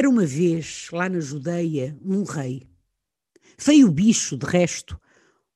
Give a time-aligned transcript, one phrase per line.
[0.00, 2.66] Era uma vez, lá na Judeia, um rei.
[3.58, 4.98] Feio bicho, de resto,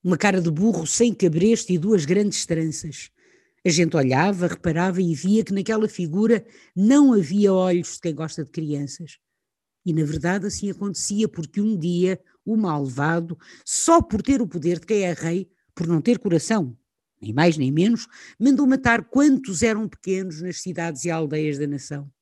[0.03, 3.09] uma cara de burro sem cabresto e duas grandes tranças.
[3.65, 6.45] A gente olhava, reparava e via que naquela figura
[6.77, 9.17] não havia olhos de quem gosta de crianças.
[9.83, 14.79] E na verdade assim acontecia porque um dia o malvado, só por ter o poder
[14.79, 16.77] de quem é rei, por não ter coração,
[17.19, 18.07] nem mais nem menos,
[18.39, 22.13] mandou matar quantos eram pequenos nas cidades e aldeias da nação.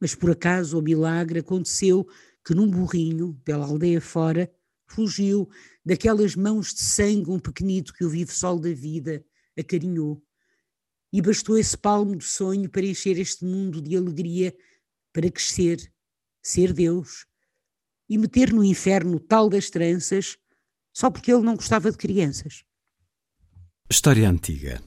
[0.00, 2.06] Mas por acaso, o milagre aconteceu
[2.44, 4.52] que num burrinho, pela aldeia fora,
[4.86, 5.48] fugiu
[5.84, 9.24] daquelas mãos de sangue um pequenito que o vivo sol da vida
[9.58, 10.22] acarinhou.
[11.12, 14.54] E bastou esse palmo de sonho para encher este mundo de alegria,
[15.12, 15.92] para crescer,
[16.42, 17.26] ser Deus
[18.08, 20.36] e meter no inferno tal das tranças
[20.92, 22.64] só porque ele não gostava de crianças.
[23.90, 24.80] História Antiga.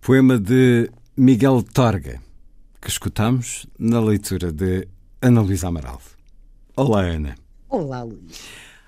[0.00, 2.22] Poema de Miguel Torga,
[2.80, 4.88] que escutamos na leitura de
[5.20, 6.00] Ana Luísa Amaral.
[6.74, 7.34] Olá, Ana.
[7.68, 8.40] Olá, Luís.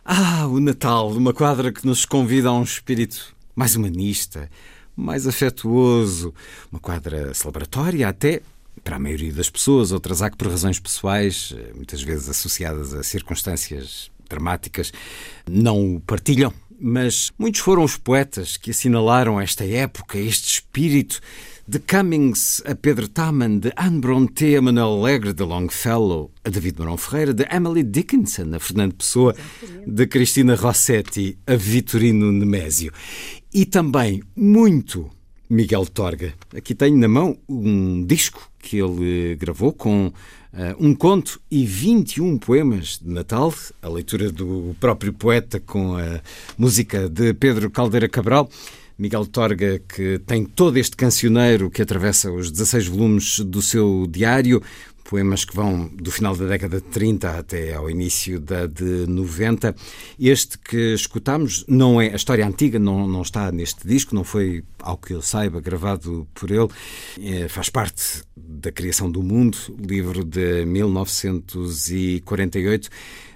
[0.04, 4.50] Ah, o Natal, uma quadra que nos convida a um espírito mais humanista,
[4.96, 6.32] mais afetuoso,
[6.70, 8.40] uma quadra celebratória até
[8.82, 13.02] para a maioria das pessoas, outras há que por razões pessoais, muitas vezes associadas a
[13.02, 14.90] circunstâncias dramáticas,
[15.48, 16.52] não o partilham.
[16.80, 21.20] Mas muitos foram os poetas que assinalaram esta época, este espírito
[21.66, 26.78] de Cummings a Pedro Taman, de Anne Brontë a Manuel Alegre, de Longfellow a David
[26.78, 29.34] Marão Ferreira, de Emily Dickinson a Fernando Pessoa,
[29.86, 32.92] de Cristina Rossetti a Vitorino Nemésio.
[33.54, 35.10] E também muito
[35.48, 36.34] Miguel Torga.
[36.56, 40.12] Aqui tenho na mão um disco que ele gravou com uh,
[40.78, 43.52] um conto e 21 poemas de Natal,
[43.82, 46.20] a leitura do próprio poeta com a
[46.56, 48.48] música de Pedro Caldeira Cabral.
[48.98, 54.62] Miguel Torga, que tem todo este cancioneiro que atravessa os 16 volumes do seu diário,
[55.12, 59.76] poemas que vão do final da década de 30 até ao início da de 90.
[60.18, 64.64] Este que escutamos não é a história antiga, não, não está neste disco, não foi,
[64.80, 66.68] ao que eu saiba, gravado por ele.
[67.20, 72.88] É, faz parte da criação do mundo, livro de 1948,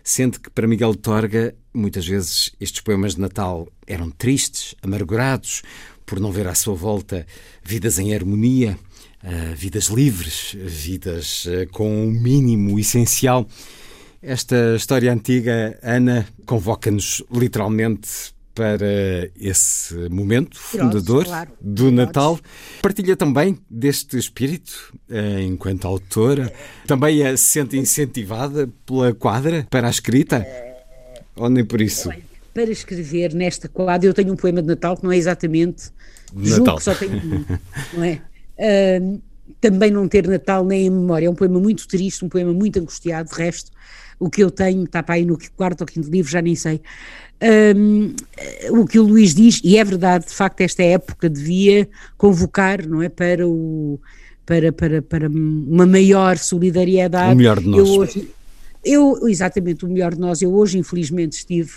[0.06, 5.62] sendo que para Miguel Torga muitas vezes estes poemas de Natal eram tristes, amargurados,
[6.06, 7.26] por não ver à sua volta
[7.60, 8.78] vidas em harmonia,
[9.24, 13.48] uh, vidas livres, vidas uh, com o mínimo essencial.
[14.22, 21.50] Esta história antiga, Ana, convoca-nos literalmente para esse momento fundador claro.
[21.60, 22.40] do Natal.
[22.80, 26.50] Partilha também deste espírito uh, enquanto autora.
[26.86, 30.44] Também se sente incentivada pela quadra para a escrita?
[31.36, 32.08] Ou nem por isso?
[32.54, 35.90] Para escrever nesta quadra, eu tenho um poema de Natal que não é exatamente.
[36.32, 36.80] Natal.
[36.80, 37.44] Só tenho um,
[37.92, 38.22] não é?
[38.58, 39.20] Uh,
[39.60, 41.26] também não ter Natal nem em memória.
[41.26, 43.28] É um poema muito triste, um poema muito angustiado.
[43.28, 43.70] De resto,
[44.18, 46.80] o que eu tenho está para aí no quarto ou quinto livro, já nem sei.
[47.76, 48.14] Um,
[48.70, 53.02] o que o Luís diz, e é verdade, de facto, esta época devia convocar, não
[53.02, 54.00] é, para o
[54.46, 57.32] para, para, para uma maior solidariedade.
[57.32, 57.88] O melhor de nós.
[57.88, 58.30] Eu hoje,
[58.84, 61.72] eu, exatamente, o melhor de nós, eu hoje infelizmente estive,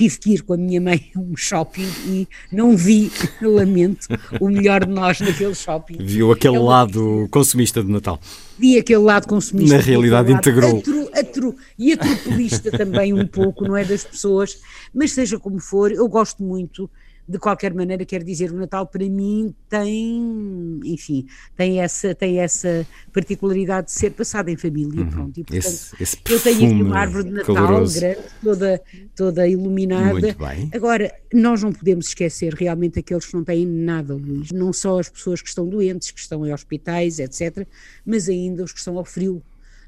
[0.00, 3.12] tive que ir com a minha mãe a um shopping e não vi,
[3.42, 4.06] lamento,
[4.40, 5.98] o melhor de nós naquele shopping.
[6.00, 8.18] Viu aquele é lado consumista de Natal.
[8.58, 9.76] Vi aquele lado consumista.
[9.76, 10.78] Na realidade integrou.
[10.78, 14.58] Atro, atro, e atropelista também um pouco, não é, das pessoas,
[14.94, 16.88] mas seja como for, eu gosto muito
[17.28, 21.26] de qualquer maneira, quero dizer, o Natal para mim tem, enfim,
[21.56, 25.08] tem essa, tem essa particularidade de ser passado em família, uhum.
[25.08, 28.00] pronto, e portanto esse, esse eu tenho aqui uma árvore de Natal caloroso.
[28.00, 28.82] grande, toda,
[29.14, 30.36] toda iluminada.
[30.72, 35.08] Agora, nós não podemos esquecer realmente aqueles que não têm nada, Luís, não só as
[35.08, 37.66] pessoas que estão doentes, que estão em hospitais, etc.,
[38.04, 39.42] mas ainda os que estão ao frio,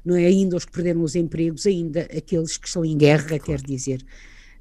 [0.05, 0.25] não é?
[0.25, 3.43] Ainda os que perderam os empregos, ainda aqueles que estão em guerra, claro.
[3.43, 4.03] quer dizer.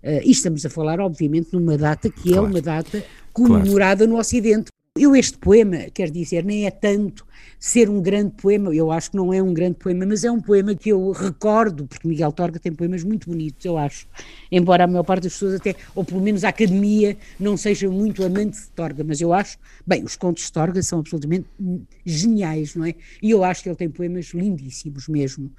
[0.03, 2.47] Uh, e estamos a falar, obviamente, numa data que é claro.
[2.47, 4.13] é uma data comemorada claro.
[4.13, 4.67] no Ocidente.
[4.99, 7.25] Eu, este poema, quer dizer, nem é tanto
[7.59, 10.41] ser um grande poema, eu acho que não é um grande poema, mas é um
[10.41, 14.07] poema que eu recordo, porque Miguel Torga tem poemas muito bonitos, eu acho.
[14.51, 18.25] Embora a maior parte das pessoas até, ou pelo menos a academia, não seja muito
[18.25, 21.47] amante de Torga, mas eu acho, bem, os contos de Torga são absolutamente
[22.05, 22.95] geniais, não é?
[23.23, 25.51] E eu acho que ele tem poemas lindíssimos mesmo,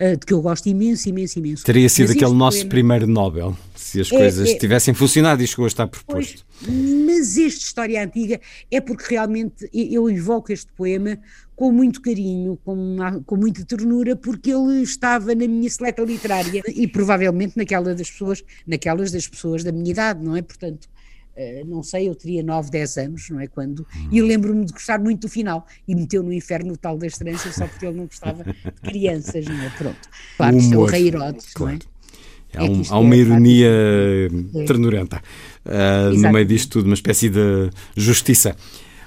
[0.00, 1.64] uh, de que eu gosto imenso, imenso, imenso.
[1.64, 2.70] Teria sido mas aquele nosso poema...
[2.70, 6.44] primeiro Nobel, se as é, coisas é, tivessem funcionado e chegou a estar proposto.
[6.64, 8.40] Pois, mas esta história antiga
[8.70, 11.18] é porque realmente eu invoco este poema
[11.60, 12.96] com muito carinho, com,
[13.26, 18.42] com muita ternura, porque ele estava na minha seleta literária e provavelmente naquela das pessoas,
[18.66, 20.40] naquelas das pessoas da minha idade, não é?
[20.40, 20.88] Portanto,
[21.30, 23.46] Uh, não sei, eu teria 9, 10 anos, não é?
[23.46, 23.86] Quando.
[24.10, 25.64] E lembro-me de gostar muito do final.
[25.86, 29.46] E meteu no inferno o tal das tranças só porque ele não gostava de crianças,
[29.46, 29.70] não é?
[29.70, 30.08] Pronto.
[30.36, 31.78] Claro, isto é o Rei Herodes, claro.
[32.52, 32.66] não é?
[32.66, 34.64] Há, um, há uma é, ironia é.
[34.66, 35.22] ternurenta
[35.64, 38.54] uh, no meio disto tudo, uma espécie de justiça.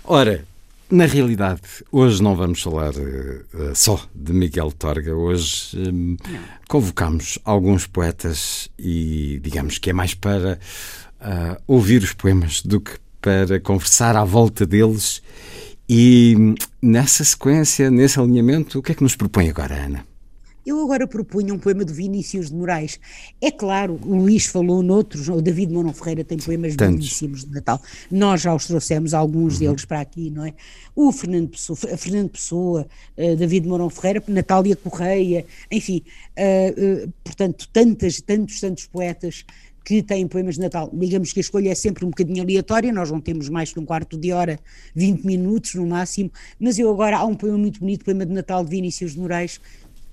[0.05, 0.45] Ora,
[0.93, 1.61] na realidade,
[1.91, 5.15] hoje não vamos falar uh, só de Miguel Torga.
[5.15, 6.15] Hoje um,
[6.69, 10.59] convocamos alguns poetas e digamos que é mais para
[11.19, 15.23] uh, ouvir os poemas do que para conversar à volta deles.
[15.89, 20.12] E nessa sequência, nesse alinhamento, o que é que nos propõe agora, Ana?
[20.65, 22.99] Eu agora propunha um poema do Vinícius de Moraes.
[23.41, 26.95] É claro, o Luís falou noutros, o David Mourão Ferreira tem poemas Tantos.
[26.95, 27.81] belíssimos de Natal.
[28.09, 29.59] Nós já os trouxemos, alguns uhum.
[29.59, 30.53] deles para aqui, não é?
[30.95, 32.87] O Fernando Pessoa, Fernando Pessoa
[33.17, 36.01] uh, David Mourão Ferreira, Natália Correia, enfim,
[36.37, 39.45] uh, uh, portanto, tantas, tantos, tantos poetas
[39.83, 40.89] que têm poemas de Natal.
[40.93, 43.85] Digamos que a escolha é sempre um bocadinho aleatória, nós não temos mais que um
[43.85, 44.59] quarto de hora,
[44.95, 48.63] 20 minutos no máximo, mas eu agora, há um poema muito bonito, poema de Natal
[48.63, 49.59] de Vinícius de Moraes,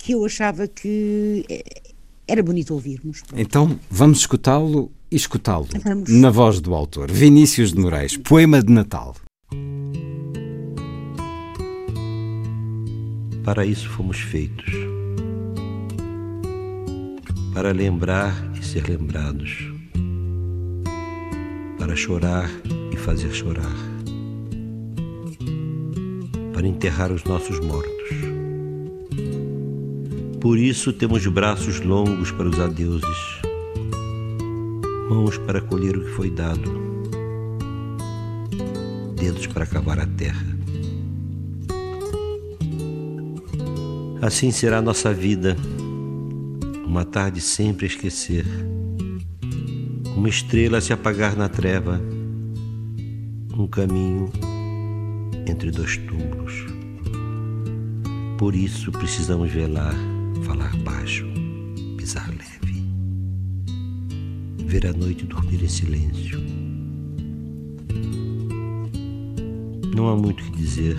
[0.00, 1.62] que eu achava que eh,
[2.26, 3.22] era bonito ouvirmos.
[3.36, 5.68] Então vamos escutá-lo e escutá-lo
[6.08, 9.14] na voz do autor, Vinícius de Moraes, Poema de Natal.
[13.44, 14.72] Para isso fomos feitos.
[17.52, 19.58] Para lembrar e ser lembrados.
[21.78, 22.48] Para chorar
[22.92, 23.76] e fazer chorar.
[26.54, 27.99] Para enterrar os nossos mortos
[30.40, 33.40] por isso temos braços longos para os adeuses,
[35.10, 36.80] mãos para colher o que foi dado,
[39.16, 40.46] dedos para cavar a terra.
[44.22, 45.58] Assim será nossa vida,
[46.86, 48.46] uma tarde sempre a esquecer,
[50.16, 52.00] uma estrela a se apagar na treva,
[53.54, 54.32] um caminho
[55.46, 56.64] entre dois túmulos.
[58.38, 60.09] Por isso precisamos velar
[60.42, 61.26] falar baixo,
[61.96, 62.82] pisar leve,
[64.66, 66.40] ver a noite dormir em silêncio.
[69.94, 70.96] Não há muito o que dizer.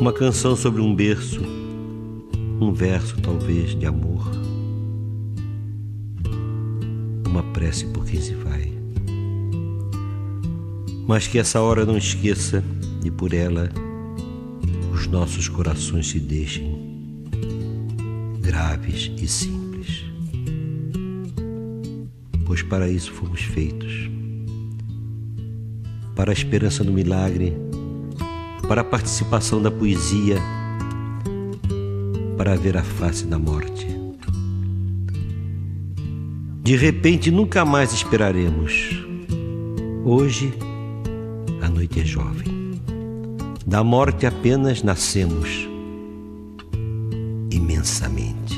[0.00, 1.40] Uma canção sobre um berço,
[2.60, 4.30] um verso talvez de amor,
[7.26, 8.72] uma prece por quem se vai.
[11.06, 12.62] Mas que essa hora não esqueça
[13.04, 13.70] e por ela
[14.92, 16.75] os nossos corações se deixem
[18.66, 20.04] graves e simples.
[22.44, 24.10] Pois para isso fomos feitos
[26.16, 27.52] para a esperança no milagre,
[28.66, 30.38] para a participação da poesia,
[32.38, 33.86] para ver a face da morte.
[36.62, 39.04] De repente nunca mais esperaremos.
[40.04, 40.54] Hoje
[41.60, 42.80] a noite é jovem.
[43.66, 45.68] Da morte apenas nascemos
[47.66, 48.54] imensamente.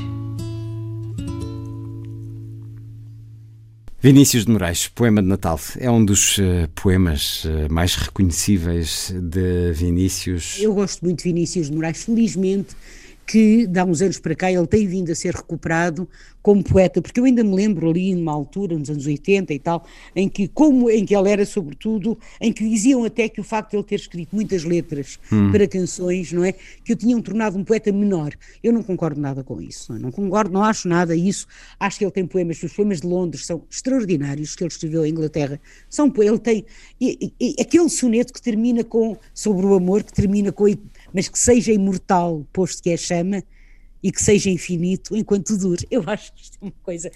[4.01, 9.73] Vinícius de Moraes, Poema de Natal, é um dos uh, poemas uh, mais reconhecíveis de
[9.73, 10.59] Vinícius.
[10.61, 12.75] Eu gosto muito de Vinícius de Moraes, felizmente
[13.29, 16.09] que, de há uns anos para cá, ele tem vindo a ser recuperado
[16.41, 19.85] como poeta, porque eu ainda me lembro ali numa altura, nos anos 80 e tal,
[20.15, 23.71] em que, como, em que ele era sobretudo, em que diziam até que o facto
[23.71, 25.51] de ele ter escrito muitas letras hum.
[25.51, 28.33] para canções, não é, que o tinham tornado um poeta menor.
[28.63, 30.01] Eu não concordo nada com isso, não, é?
[30.01, 31.45] não concordo, não acho nada isso,
[31.79, 35.09] acho que ele tem poemas, os poemas de Londres são extraordinários, que ele escreveu em
[35.09, 36.65] Inglaterra, são, ele tem,
[36.99, 40.67] e, e, aquele soneto que termina com, sobre o amor, que termina com
[41.13, 43.43] mas que seja imortal, posto que é chama,
[44.01, 45.85] e que seja infinito enquanto dure.
[45.91, 47.11] Eu acho que isto é uma coisa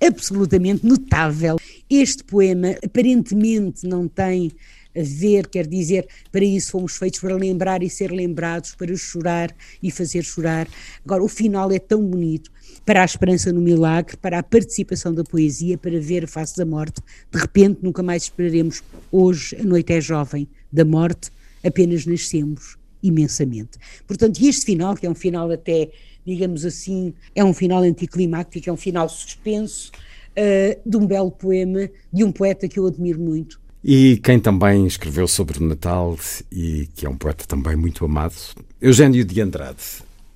[0.00, 1.56] absolutamente notável.
[1.88, 4.52] Este poema aparentemente não tem
[4.96, 9.54] a ver, quer dizer, para isso fomos feitos para lembrar e ser lembrados, para chorar
[9.80, 10.66] e fazer chorar.
[11.04, 12.50] Agora, o final é tão bonito
[12.84, 16.66] para a esperança no milagre, para a participação da poesia, para ver a face da
[16.66, 17.00] morte.
[17.30, 18.82] De repente, nunca mais esperaremos.
[19.12, 21.30] Hoje, a noite é jovem, da morte
[21.62, 23.78] apenas nascemos imensamente.
[24.06, 25.90] Portanto, este final, que é um final até,
[26.24, 29.90] digamos assim, é um final anticlimático, é um final suspenso,
[30.30, 33.60] uh, de um belo poema, de um poeta que eu admiro muito.
[33.82, 36.18] E quem também escreveu sobre o Natal
[36.52, 38.34] e que é um poeta também muito amado,
[38.80, 39.82] Eugênio de Andrade.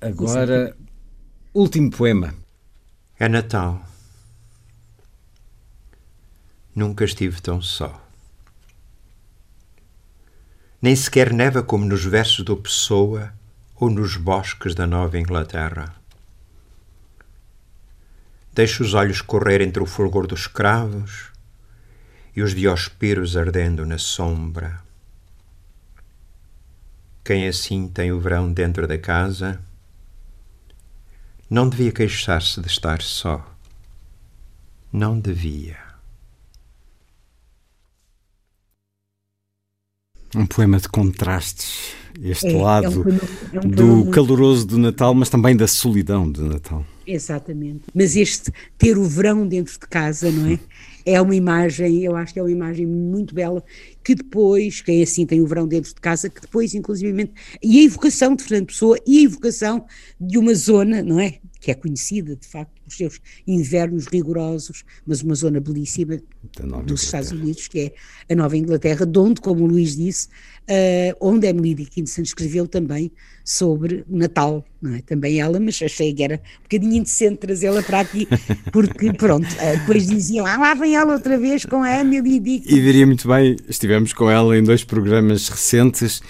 [0.01, 0.75] Agora,
[1.53, 2.33] último poema.
[3.19, 3.81] É Natal.
[6.75, 8.04] Nunca estive tão só.
[10.85, 13.33] Nem sequer neva como nos versos do Pessoa
[13.75, 15.95] ou nos bosques da Nova Inglaterra.
[18.53, 21.31] Deixo os olhos correr entre o fulgor dos cravos
[22.35, 24.79] e os diospiros ardendo na sombra.
[27.23, 29.59] Quem assim tem o verão dentro da casa
[31.49, 33.43] não devia queixar-se de estar só.
[34.93, 35.84] Não devia.
[40.35, 41.93] Um poema de contrastes.
[42.21, 43.21] Este é, lado é um poema,
[43.53, 44.11] é um do muito...
[44.11, 46.85] caloroso do Natal, mas também da solidão do Natal.
[47.05, 47.81] Exatamente.
[47.93, 50.59] Mas este ter o verão dentro de casa, não é?
[51.05, 53.63] É uma imagem, eu acho que é uma imagem muito bela,
[54.03, 57.83] que depois, quem assim tem o verão dentro de casa, que depois, inclusivamente, e a
[57.83, 59.85] evocação de Fernando Pessoa e a evocação
[60.19, 61.35] de uma zona, não é?
[61.65, 66.21] Que é conhecida, de facto, pelos seus invernos rigorosos, mas uma zona belíssima
[66.85, 70.27] dos Estados Unidos, que é a Nova Inglaterra, de onde, como o Luís disse,
[70.69, 73.11] uh, onde Emily Dickinson escreveu também
[73.43, 75.01] sobre Natal, não é?
[75.01, 78.27] Também ela, mas achei que era um bocadinho indecente trazê-la para aqui,
[78.71, 82.75] porque pronto, uh, depois diziam, ah, lá vem ela outra vez com a Emily Dickinson.
[82.75, 86.21] E diria muito bem, estivemos com ela em dois programas recentes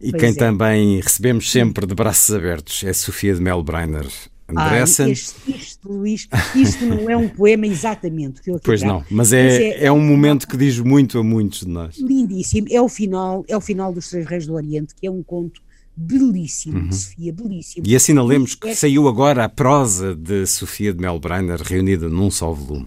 [0.00, 0.34] e pois quem é.
[0.34, 4.06] também recebemos sempre de braços abertos é Sofia de Melbreiner.
[4.48, 5.04] Andressa.
[5.04, 8.40] Ah, este, isto, Luís, isto não é um poema exatamente.
[8.40, 11.24] Que eu pois não, mas é, mas é, é, um momento que diz muito a
[11.24, 11.98] muitos de nós.
[11.98, 15.22] Lindíssimo, é o final, é o final dos Três Reis do Oriente, que é um
[15.22, 15.60] conto
[15.96, 16.92] belíssimo uhum.
[16.92, 17.86] Sofia, belíssimo.
[17.86, 18.74] E assinalemos que é...
[18.74, 22.86] saiu agora a prosa de Sofia de Melbrenner reunida num só volume.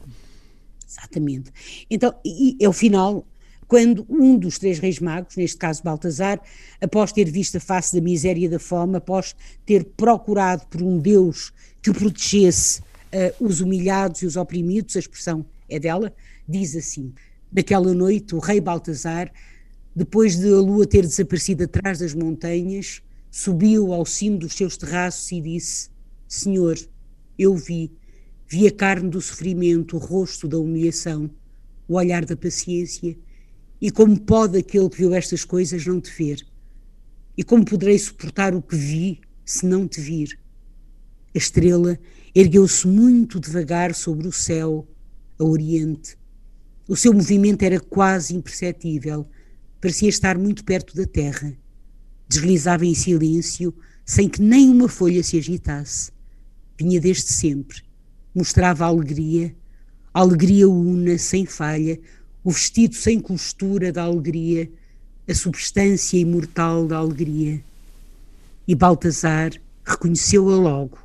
[0.88, 1.51] Exatamente.
[1.89, 2.13] Então,
[2.60, 3.25] é o final
[3.69, 6.41] quando um dos três reis magos, neste caso Baltazar,
[6.81, 10.97] após ter visto a face da miséria e da fome, após ter procurado por um
[10.97, 16.11] Deus que protegesse uh, os humilhados e os oprimidos, a expressão é dela,
[16.47, 17.13] diz assim:
[17.53, 19.31] Naquela noite, o rei Baltazar,
[19.95, 25.31] depois de a lua ter desaparecido atrás das montanhas, subiu ao cimo dos seus terraços
[25.31, 25.91] e disse:
[26.27, 26.75] Senhor,
[27.38, 27.91] eu vi,
[28.47, 31.29] vi a carne do sofrimento, o rosto da humilhação,
[31.88, 33.15] o olhar da paciência
[33.81, 36.45] e como pode aquele que viu estas coisas não te ver?
[37.38, 40.38] E como poderei suportar o que vi se não te vir?
[41.33, 41.98] A estrela
[42.36, 44.88] ergueu-se muito devagar sobre o céu,
[45.38, 46.17] a oriente.
[46.88, 49.27] O seu movimento era quase imperceptível,
[49.79, 51.55] parecia estar muito perto da terra.
[52.27, 53.74] Deslizava em silêncio,
[54.05, 56.12] sem que nem uma folha se agitasse.
[56.77, 57.83] Vinha desde sempre.
[58.36, 59.55] Mostrava alegria,
[60.13, 62.00] alegria una, sem falha,
[62.43, 64.69] o vestido sem costura da alegria,
[65.27, 67.62] a substância imortal da alegria.
[68.67, 69.51] E Baltazar
[69.84, 70.98] reconheceu-a logo,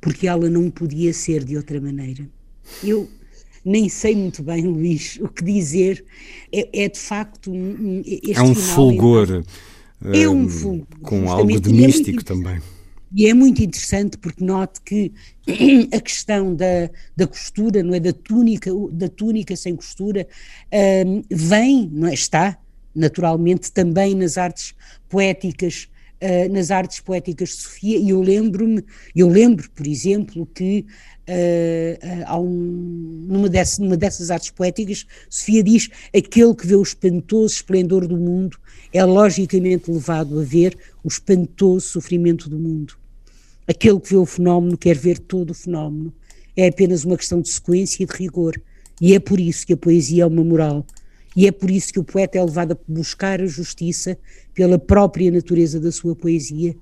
[0.00, 2.28] porque ela não podia ser de outra maneira.
[2.82, 3.08] Eu
[3.64, 6.04] nem sei muito bem, Luís, o que dizer.
[6.52, 9.44] É, é de facto um, é um fulgor.
[10.04, 10.86] É, um fulgor.
[11.02, 12.60] Com algo de é místico também.
[13.14, 15.12] E é muito interessante porque note que
[15.92, 20.26] a questão da, da costura, não é, da túnica, da túnica sem costura,
[21.06, 22.58] um, vem, não é, está
[22.94, 24.74] naturalmente também nas artes
[25.08, 25.88] poéticas,
[26.22, 27.98] uh, nas artes poéticas de Sofia.
[27.98, 30.86] E eu lembro-me, eu lembro, por exemplo, que
[31.28, 37.54] uh, um, numa, dessas, numa dessas artes poéticas, Sofia diz: aquele que vê o espantoso
[37.54, 38.58] esplendor do mundo
[38.92, 42.94] é logicamente levado a ver o espantoso sofrimento do mundo.
[43.66, 46.12] Aquele que vê o fenómeno quer ver todo o fenómeno.
[46.56, 48.58] É apenas uma questão de sequência e de rigor.
[49.00, 50.86] E é por isso que a poesia é uma moral.
[51.34, 54.16] E é por isso que o poeta é levado a buscar a justiça
[54.56, 56.74] pela própria natureza da sua poesia.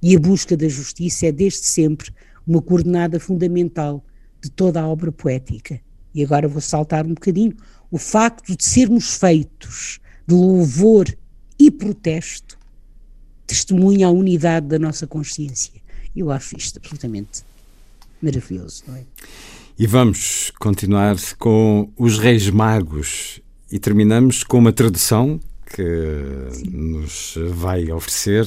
[0.00, 2.12] E a busca da justiça é desde sempre
[2.46, 4.04] uma coordenada fundamental
[4.40, 5.80] de toda a obra poética.
[6.14, 7.56] E agora vou saltar um bocadinho.
[7.90, 11.06] O facto de sermos feitos de louvor
[11.58, 12.58] e protesto
[13.46, 15.72] testemunha a unidade da nossa consciência.
[16.14, 17.42] Eu acho isto absolutamente
[18.20, 19.04] maravilhoso, não é?
[19.78, 23.40] E vamos continuar com os Reis Magos
[23.72, 25.40] e terminamos com uma tradução
[25.74, 28.46] que nos vai oferecer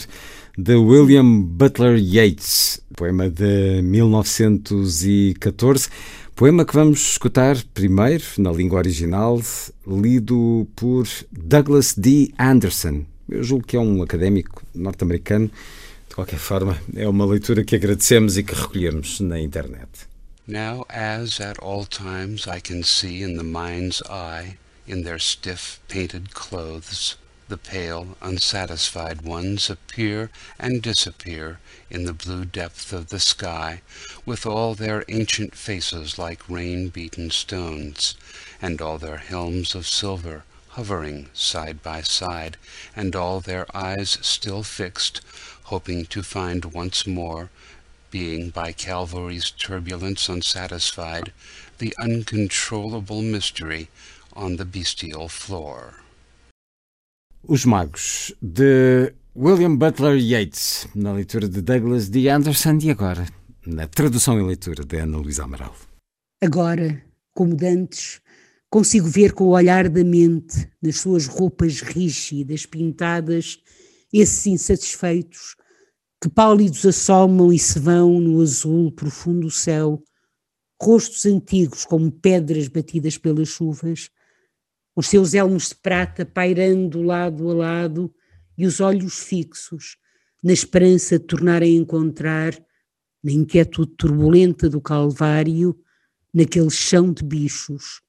[0.58, 5.90] de William Butler Yeats, poema de 1914.
[6.36, 9.42] Poema que vamos escutar primeiro na língua original,
[9.86, 12.32] lido por Douglas D.
[12.40, 15.52] Anderson, Eu julgo que é um académico norte-americano.
[16.08, 19.88] De qualquer forma, é uma leitura que agradecemos e que recolhemos na internet.
[20.48, 24.56] Now, as at all times I can see in the mind's eye,
[24.88, 27.16] in their stiff painted clothes,
[27.50, 33.82] the pale, unsatisfied ones appear and disappear in the blue depth of the sky,
[34.26, 38.16] with all their ancient faces like rain-beaten stones,
[38.62, 40.44] and all their helms of silver
[40.78, 42.56] hovering side by side,
[42.96, 45.22] and all their eyes still fixed,
[45.64, 47.50] hoping to find once more,
[48.12, 51.34] being by Calvary's turbulence unsatisfied,
[51.80, 53.90] the uncontrollable mystery
[54.38, 55.94] on the bestial floor.
[57.44, 62.30] Os Magos, de William Butler Yeats, na leitura de Douglas D.
[62.30, 63.26] Anderson e agora
[63.68, 65.76] na tradução e leitura de Ana Luísa Amaral.
[66.42, 67.04] Agora,
[67.34, 68.22] como dantes,
[68.70, 73.60] consigo ver com o olhar da mente, nas suas roupas rígidas, pintadas,
[74.14, 75.56] esses insatisfeitos,
[76.22, 80.02] que pálidos assomam e se vão no azul profundo céu,
[80.82, 84.10] rostos antigos como pedras batidas pelas chuvas,
[84.98, 88.12] os seus elmos de prata pairando lado a lado
[88.58, 89.96] e os olhos fixos,
[90.44, 92.56] na esperança de tornarem a encontrar,
[93.24, 95.78] na inquietude turbulenta do Calvário,
[96.34, 98.02] naquele chão de bichos,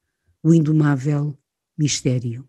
[0.43, 1.39] o indomável
[1.77, 2.49] mistério.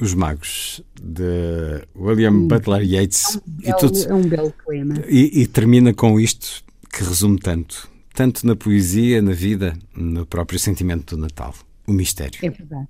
[0.00, 3.36] Os Magos, de William hum, Butler Yeats.
[3.36, 4.94] É um belo, e, tudo, é um belo poema.
[5.06, 10.58] E, e termina com isto que resume tanto, tanto na poesia, na vida, no próprio
[10.58, 11.54] sentimento do Natal,
[11.86, 12.40] o mistério.
[12.42, 12.88] É verdade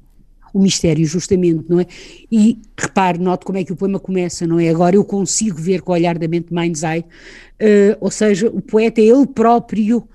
[0.52, 1.87] o mistério, justamente, não é?
[2.30, 4.69] E repare, note como é que o poema começa, não é?
[4.69, 8.61] Agora eu consigo ver com o olhar da mente mind's eye, uh, ou seja, o
[8.61, 10.09] poeta é ele próprio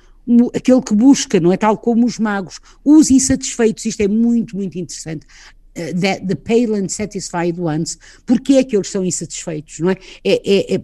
[0.56, 1.58] aquele que busca, não é?
[1.58, 5.25] Tal como os magos, os insatisfeitos, isto é muito, muito interessante.
[5.77, 9.98] Uh, the, the pale and satisfied ones, porque é que eles são insatisfeitos, não é?
[10.24, 10.84] É, é, é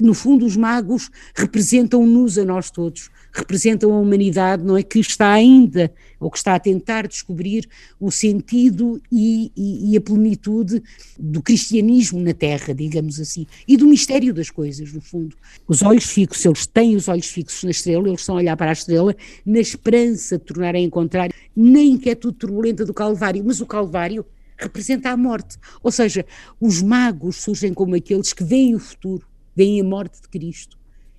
[0.00, 4.82] no fundo, os magos representam-nos a nós todos, representam a humanidade, não é?
[4.82, 7.68] Que está ainda, ou que está a tentar descobrir
[8.00, 10.82] o sentido e, e, e, a plenitude
[11.18, 15.36] do cristianismo na Terra, digamos assim, e do mistério das coisas, no fundo.
[15.66, 18.70] Os olhos fixos, eles têm os olhos fixos na estrela, eles estão a olhar para
[18.70, 19.14] a estrela
[19.44, 24.24] na esperança de tornarem a encontrar, na inquietude turbulenta do Calvário, mas o Calvário
[24.56, 26.26] representa a morte, ou seja,
[26.60, 30.78] os magos surgem como aqueles que veem o futuro, veem a morte de Cristo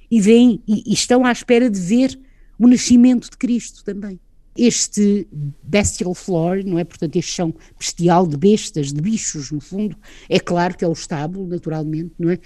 [0.10, 2.19] e veem e, e estão à espera de ver
[2.58, 4.19] o nascimento de Cristo também.
[4.58, 5.28] Este
[5.63, 6.84] bestial floor, não é?
[6.84, 9.95] Portanto, este chão bestial de bestas, de bichos, no fundo,
[10.28, 12.39] é claro que é o estábulo, naturalmente, não é?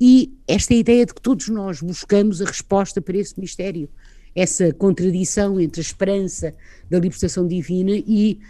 [0.00, 3.90] E esta ideia de que todos nós buscamos a resposta para esse mistério,
[4.34, 6.54] essa contradição entre a esperança
[6.88, 8.40] da libertação divina e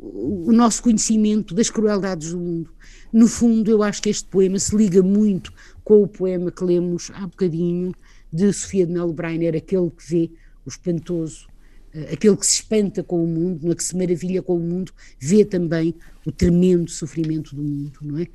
[0.00, 2.70] o nosso conhecimento das crueldades do mundo.
[3.12, 5.52] No fundo, eu acho que este poema se liga muito
[5.84, 7.94] com o poema que lemos há bocadinho
[8.36, 10.30] de Sofia de Melo Breiner, aquele que vê
[10.64, 11.46] o espantoso,
[11.94, 14.92] eh, aquele que se espanta com o mundo, é que se maravilha com o mundo,
[15.18, 15.94] vê também
[16.26, 18.26] o tremendo sofrimento do mundo, não é?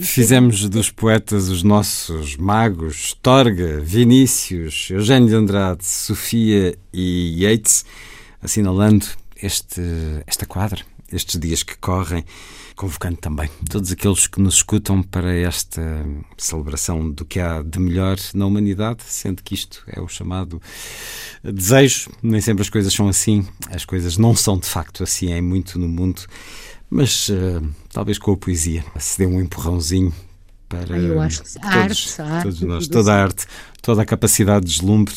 [0.00, 7.84] Fizemos dos poetas os nossos magos, Torga, Vinícius, Eugênio de Andrade, Sofia e Yeats,
[8.40, 9.82] assinalando este,
[10.26, 12.24] esta quadra, estes dias que correm
[12.76, 15.80] convocando também todos aqueles que nos escutam para esta
[16.36, 20.60] celebração do que há de melhor na humanidade, sendo que isto é o chamado
[21.42, 22.10] desejo.
[22.22, 25.78] Nem sempre as coisas são assim, as coisas não são de facto assim, é muito
[25.78, 26.22] no mundo,
[26.90, 30.12] mas uh, talvez com a poesia se dê um empurrãozinho
[30.68, 33.46] para Eu acho que a todos, arte, a arte, todos nós, toda a arte,
[33.80, 35.14] toda a capacidade de deslumbre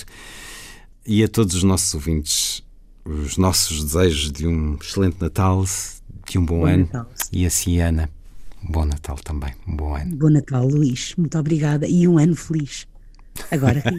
[1.06, 2.63] e a todos os nossos ouvintes
[3.08, 5.63] os nossos desejos de um excelente Natal,
[6.30, 6.84] de um bom, bom ano.
[6.86, 7.10] Natal.
[7.32, 8.10] E assim, Ana,
[8.62, 9.54] bom Natal também.
[9.67, 10.15] Um bom ano.
[10.15, 11.13] Bom Natal, Luís.
[11.17, 11.88] Muito obrigada.
[11.88, 12.88] E um ano feliz.
[13.52, 13.84] Agora.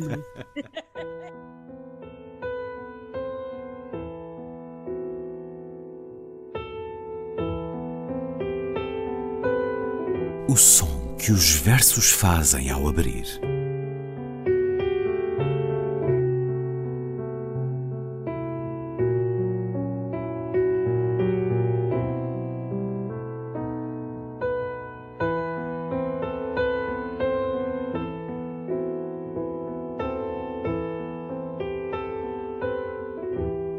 [10.49, 13.58] o som que os versos fazem ao abrir.